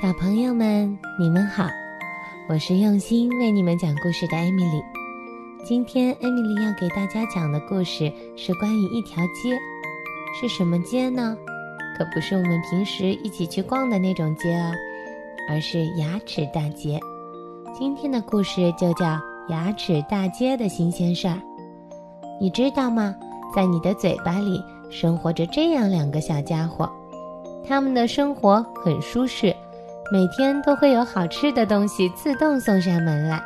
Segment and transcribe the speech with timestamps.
[0.00, 1.66] 小朋友们，你们好，
[2.48, 4.80] 我是用心为你们讲故事的艾米丽。
[5.64, 9.58] 今天艾米丽要给大家讲的故事是关于一条街，
[10.40, 11.36] 是什么街呢？
[11.98, 14.70] 可不是我们平时一起去逛的那种街哦，
[15.50, 17.00] 而是牙齿大街。
[17.76, 21.42] 今天的故事就叫牙齿大街的新鲜事儿。
[22.40, 23.16] 你知道吗？
[23.52, 26.88] 在你的嘴巴里生活着这样两个小家伙，
[27.66, 29.52] 他们的生活很舒适。
[30.10, 33.42] 每天都会有好吃的东西自动送上门来，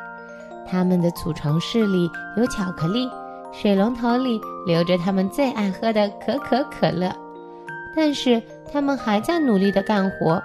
[0.64, 3.10] 他们的储藏室里有巧克力，
[3.52, 7.12] 水龙头里流着他们最爱喝的可口可乐。
[7.96, 8.40] 但是
[8.72, 10.40] 他们还在努力地干活，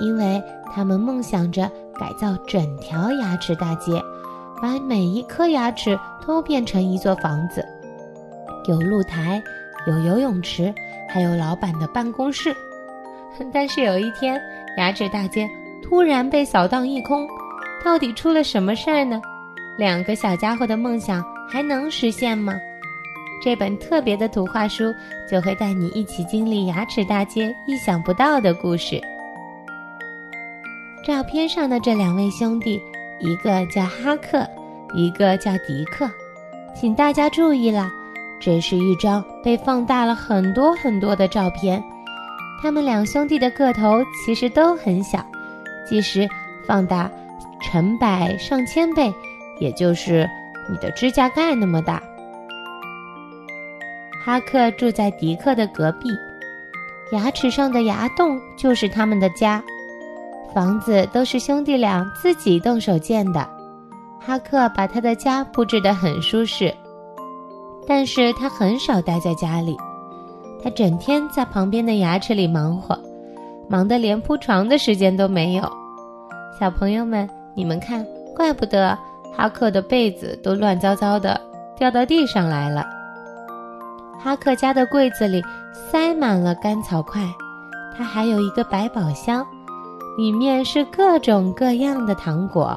[0.00, 0.42] 因为
[0.74, 4.02] 他们梦想着改造整条牙齿大街，
[4.62, 7.62] 把每一颗牙齿都变成一座房子，
[8.66, 9.42] 有露台，
[9.86, 10.74] 有游泳池，
[11.10, 12.56] 还有老板的办公室。
[13.52, 14.40] 但是有一天，
[14.78, 15.48] 牙齿大街
[15.82, 17.26] 突然被扫荡一空，
[17.84, 19.20] 到底出了什么事儿呢？
[19.76, 22.54] 两个小家伙的梦想还能实现吗？
[23.40, 24.92] 这本特别的图画书
[25.30, 29.00] 就会带你一起经历牙齿大街意想不到的故事。
[31.06, 32.82] 照片上的这两位兄弟，
[33.20, 34.44] 一个叫哈克，
[34.92, 36.10] 一个叫迪克，
[36.74, 37.88] 请大家注意了，
[38.40, 41.82] 这是一张被放大了很多很多的照片。
[42.60, 45.24] 他们两兄弟的个头其实都很小，
[45.88, 46.28] 即使
[46.66, 47.10] 放大
[47.62, 49.12] 成百上千倍，
[49.58, 50.28] 也就是
[50.68, 52.02] 你的指甲盖那么大。
[54.24, 56.10] 哈克住在迪克的隔壁，
[57.12, 59.62] 牙齿上的牙洞就是他们的家。
[60.54, 63.48] 房子都是兄弟俩自己动手建的。
[64.20, 66.74] 哈克把他的家布置得很舒适，
[67.86, 69.76] 但是他很少待在家里。
[70.62, 72.98] 他整天在旁边的牙齿里忙活，
[73.68, 75.77] 忙得连铺床的时间都没有。
[76.58, 78.98] 小朋友们，你们看，怪不得
[79.36, 81.40] 哈克的被子都乱糟糟的，
[81.76, 82.84] 掉到地上来了。
[84.18, 85.40] 哈克家的柜子里
[85.72, 87.22] 塞满了干草块，
[87.96, 89.46] 他还有一个百宝箱，
[90.16, 92.76] 里面是各种各样的糖果。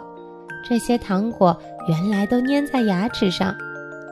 [0.64, 3.56] 这些糖果原来都粘在牙齿上，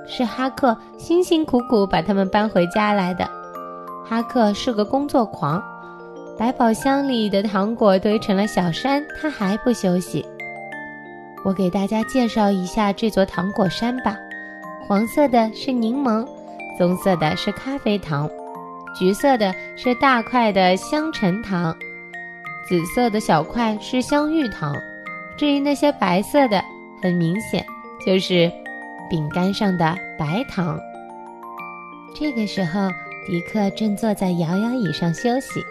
[0.08, 3.30] 是哈克辛辛苦苦把它们搬回家来的。
[4.04, 5.62] 哈克是个工作狂，
[6.40, 10.26] 百宝箱里的糖果堆成了小山，他还不休息。
[11.44, 14.18] 我给大家介绍一下这座糖果山吧：
[14.88, 16.26] 黄色的是柠檬，
[16.78, 18.30] 棕色的是咖啡糖，
[18.98, 21.76] 橘色的是大块的香橙糖，
[22.70, 24.74] 紫色的小块是香芋糖。
[25.38, 26.64] 至于那些白色的，
[27.04, 27.66] 很明显
[28.06, 28.50] 就是
[29.10, 30.80] 饼干上的白糖。
[32.16, 32.90] 这个时候。
[33.28, 35.64] 迪克正坐在摇摇椅上休息，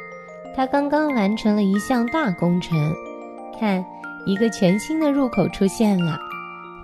[0.54, 2.94] 他刚刚完成了一项大工程。
[3.58, 3.84] 看，
[4.26, 6.18] 一个全新的入口出现了，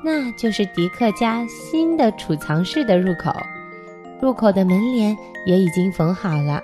[0.03, 3.33] 那就是迪克家新的储藏室的入口。
[4.21, 6.63] 入口的门帘也已经缝好了，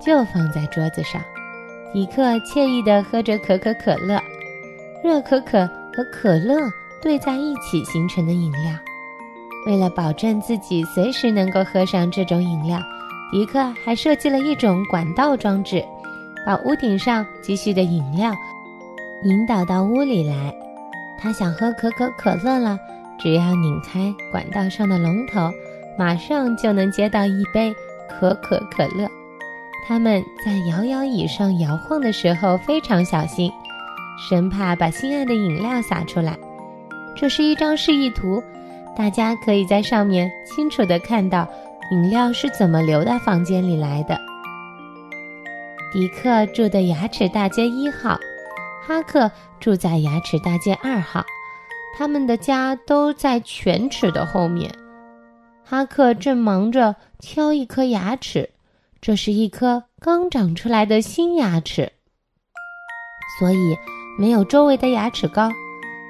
[0.00, 1.22] 就放在桌子上。
[1.92, 4.20] 迪克惬意地喝着可口可乐，
[5.02, 6.56] 热可可和可乐
[7.00, 8.72] 兑在一起形成的饮料。
[9.66, 12.80] 为了保证自己随时能够喝上这种饮料。
[13.32, 15.84] 迪克还设计了一种管道装置，
[16.44, 18.34] 把屋顶上积蓄的饮料
[19.24, 20.54] 引导到屋里来。
[21.18, 22.78] 他想喝可口可乐了，
[23.18, 25.50] 只要拧开管道上的龙头，
[25.98, 27.74] 马上就能接到一杯
[28.08, 29.08] 可口可乐。
[29.86, 33.52] 他们在摇摇椅上摇晃的时候非常小心，
[34.28, 36.38] 生怕把心爱的饮料洒出来。
[37.16, 38.42] 这是一张示意图，
[38.96, 41.46] 大家可以在上面清楚地看到。
[41.90, 44.16] 饮料是怎么流到房间里来的？
[45.92, 48.18] 迪克住的牙齿大街一号，
[48.86, 51.24] 哈克住在牙齿大街二号，
[51.98, 54.72] 他们的家都在犬齿的后面。
[55.64, 58.50] 哈克正忙着挑一颗牙齿，
[59.00, 61.92] 这是一颗刚长出来的新牙齿，
[63.38, 63.76] 所以
[64.18, 65.50] 没有周围的牙齿高。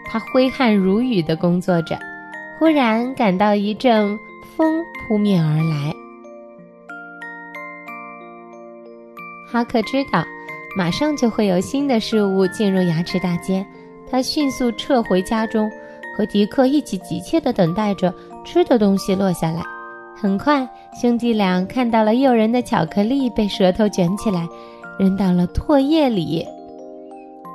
[0.06, 1.98] 他挥汗如雨地工作着，
[2.58, 4.18] 忽然感到一阵。
[4.56, 5.94] 风扑面而来，
[9.50, 10.24] 哈克知道，
[10.76, 13.66] 马上就会有新的事物进入牙齿大街。
[14.08, 15.68] 他迅速撤回家中，
[16.16, 18.14] 和迪克一起急切地等待着
[18.44, 19.62] 吃的东西落下来。
[20.16, 20.68] 很快，
[21.00, 24.46] 兄弟俩看到了诱人的巧克力被舌头卷起来，
[24.98, 26.46] 扔到了唾液里。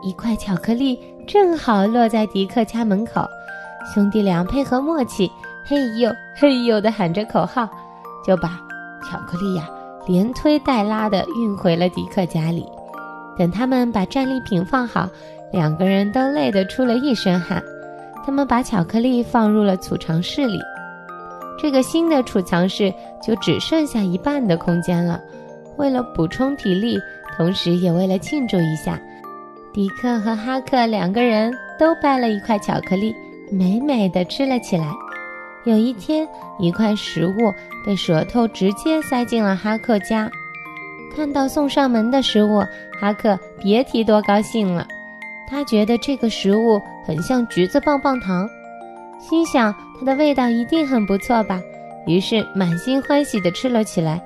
[0.04, 3.26] 一块巧克力正好落在迪克家门口，
[3.94, 5.32] 兄弟俩配合默契。
[5.66, 7.68] 嘿呦嘿呦地喊着口号，
[8.26, 8.50] 就把
[9.10, 9.68] 巧克力呀
[10.08, 12.66] 连推带拉的运回了迪克家里。
[13.38, 15.10] 等他们把战利品放好，
[15.52, 17.62] 两个人都累得出了一身汗。
[18.26, 20.58] 他们把巧克力放入了储藏室里，
[21.60, 25.22] 这个新的储藏室就只剩下一半的空间了。
[25.78, 26.98] 为了补充体力，
[27.36, 29.00] 同时也为了庆祝一下，
[29.74, 33.14] 迪克和哈克两个人都掰了一块巧克力，
[33.52, 34.92] 美美的吃了起来。
[35.66, 36.28] 有一天，
[36.60, 37.54] 一块食物
[37.84, 40.30] 被舌头直接塞进了哈克家。
[41.16, 42.64] 看到送上门的食物，
[43.00, 44.88] 哈克别提多高兴了。
[45.50, 48.48] 他觉得这个食物很像橘子棒棒糖，
[49.20, 51.60] 心想它的味道一定很不错吧，
[52.06, 54.22] 于是满心欢喜地吃了起来。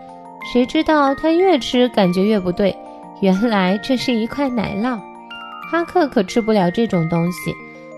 [0.51, 2.75] 谁知道他越吃感觉越不对，
[3.21, 4.99] 原来这是一块奶酪。
[5.71, 7.53] 哈克可吃不了这种东西，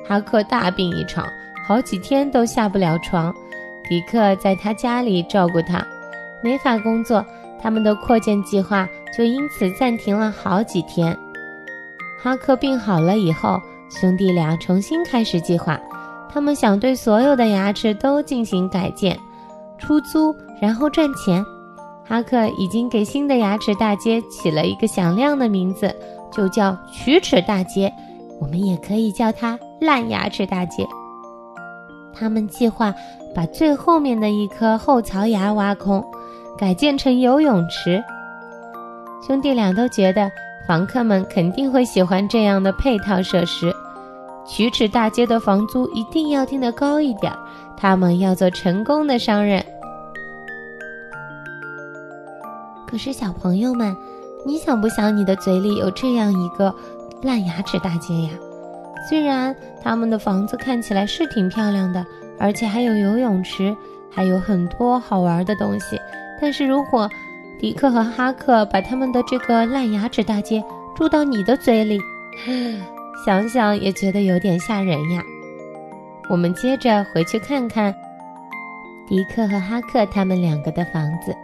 [0.08, 1.26] 哈克大病一场，
[1.64, 3.34] 好几天都下不了床。
[3.88, 5.86] 迪克在他家里照顾他，
[6.42, 7.26] 没法工作，
[7.62, 11.18] 他们的扩建计划就因此暂停了好几天。
[12.22, 13.60] 哈克病好了以后，
[13.90, 15.80] 兄弟俩重新开始计划，
[16.32, 19.18] 他们想对所有的牙齿都进行改建，
[19.78, 21.44] 出租，然后赚钱。
[22.06, 25.94] 哈克已经给新的牙齿大街起了一个响亮的名字，
[26.32, 27.92] 就叫龋齿大街。
[28.40, 30.86] 我们也可以叫它烂牙齿大街。
[32.14, 32.94] 他们计划
[33.34, 36.04] 把最后面的一颗后槽牙挖空，
[36.58, 38.04] 改建成游泳池。
[39.26, 40.32] 兄弟俩都觉得
[40.68, 43.74] 房客们肯定会喜欢这样的配套设施。
[44.46, 47.32] 龋齿大街的房租一定要定得高一点，
[47.78, 49.64] 他们要做成功的商人。
[52.88, 53.96] 可是，小朋友们，
[54.46, 56.74] 你想不想你的嘴里有这样一个
[57.22, 58.32] 烂牙齿大街呀？
[59.10, 62.06] 虽然他们的房子看起来是挺漂亮的，
[62.40, 63.76] 而且还有游泳池，
[64.10, 66.00] 还有很多好玩的东西，
[66.40, 67.10] 但是如果
[67.60, 70.64] 迪克和哈克把他们的这个烂牙齿大街
[70.96, 72.00] 住到你的嘴里，
[73.26, 75.24] 想想也觉得有点吓人呀。
[76.30, 77.94] 我们接着回去看看
[79.08, 81.36] 迪克和哈克他们两个的房子。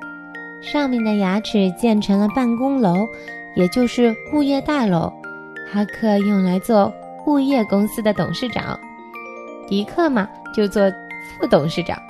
[0.60, 3.08] 上面的牙齿建成了办公楼，
[3.56, 5.14] 也就是物业大楼。
[5.72, 6.92] 哈克用来做
[7.28, 8.80] 物业公司的董事长，
[9.68, 10.90] 迪克嘛就做
[11.38, 12.02] 副董事长。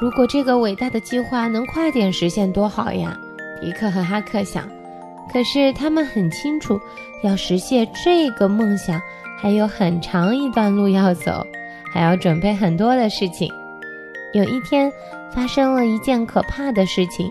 [0.00, 3.16] 如果这个伟大的计划能快点实现多好呀！
[3.60, 4.68] 迪克和哈克想。
[5.32, 6.80] 可是他们很清楚，
[7.22, 9.00] 要实现这个梦想
[9.38, 11.46] 还有很长一段路要走，
[11.92, 13.48] 还要准备很多的事情。
[14.34, 14.92] 有一天，
[15.32, 17.30] 发生了一件可怕的事情。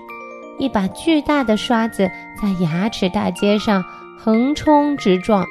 [0.57, 2.09] 一把巨大的刷子
[2.41, 3.83] 在牙齿大街上
[4.17, 5.45] 横冲直撞，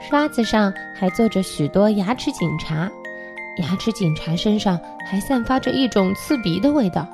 [0.00, 2.90] 刷子上还坐着许多牙齿警察，
[3.58, 7.06] 牙齿警察身上还散发着一种刺鼻的味道，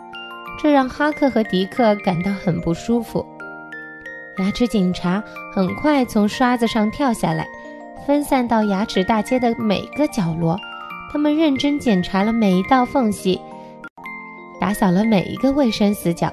[0.60, 3.24] 这让哈克和迪克感到很不舒服。
[4.38, 5.22] 牙齿警察
[5.54, 7.46] 很快从刷子上跳下来，
[8.06, 10.58] 分散到牙齿大街的每个角落，
[11.12, 13.40] 他们认真检查了每一道缝隙，
[14.60, 16.32] 打扫了每一个卫生死角。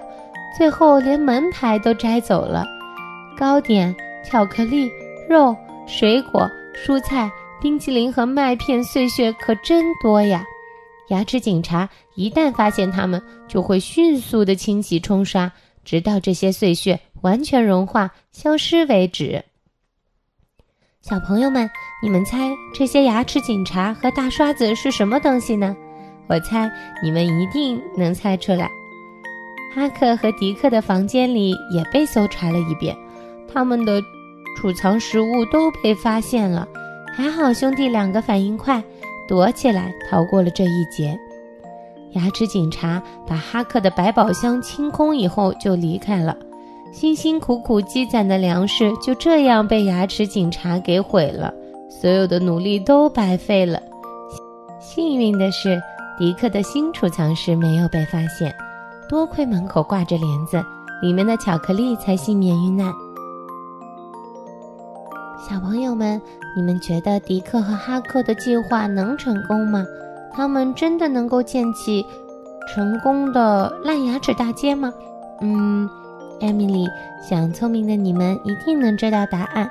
[0.57, 2.65] 最后连门牌都摘走了，
[3.37, 4.89] 糕点、巧克力、
[5.29, 5.55] 肉、
[5.87, 7.31] 水果、蔬菜、
[7.61, 10.43] 冰淇淋和麦片碎屑可真多呀！
[11.07, 15.49] 牙齿警察一旦发现它们，就会迅速地清洗冲刷，
[15.85, 19.41] 直到这些碎屑完全融化消失为止。
[21.01, 21.69] 小朋友们，
[22.03, 25.73] 你们猜这些牙齿警察和大刷子是什么东西呢？
[26.27, 26.69] 我猜
[27.01, 28.69] 你们一定能猜出来。
[29.73, 32.93] 哈克和迪克的房间里也被搜查了一遍，
[33.51, 34.03] 他们的
[34.57, 36.67] 储藏食物都被发现了。
[37.15, 38.83] 还好兄弟两个反应快，
[39.27, 41.15] 躲起来逃过了这一劫。
[42.13, 46.35] 牙齿警察把哈克的百宝箱清空以后就离开了，
[46.91, 51.53] 辛辛苦苦积攒的粮食就这样被牙齿警察给毁了，
[51.89, 53.79] 所有的努力都白费了。
[54.79, 55.79] 幸运的是，
[56.17, 58.55] 迪克的新储藏室没有被发现。
[59.07, 60.63] 多亏门口挂着帘子，
[61.01, 62.91] 里面的巧克力才幸免于难。
[65.39, 66.19] 小朋友们，
[66.55, 69.85] 你们觉得迪克和哈克的计划能成功吗？
[70.33, 72.05] 他们真的能够建起
[72.67, 74.91] 成功的烂牙齿大街吗？
[75.41, 75.87] 嗯，
[76.41, 76.87] 艾米丽
[77.27, 79.69] 想，聪明的你们一定能知道答案。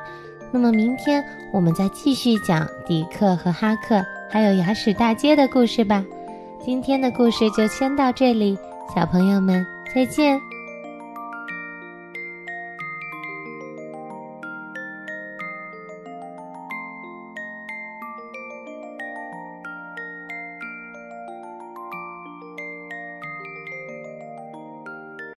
[0.53, 6.05] 那么明天我们再继续讲迪克和哈克还有牙齿大街的故事吧。
[6.65, 8.57] 今天的故事就先到这里。
[8.95, 10.41] 小朋友们，再见。